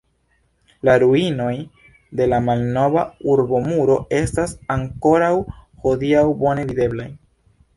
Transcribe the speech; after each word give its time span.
La 0.87 0.93
ruinoj 1.03 1.51
de 2.21 2.27
la 2.31 2.39
malnova 2.45 3.03
urbomuro 3.35 3.99
estas 4.21 4.57
ankoraŭ 4.77 5.31
hodiaŭ 5.85 6.25
bone 6.45 6.67
videblaj. 6.73 7.09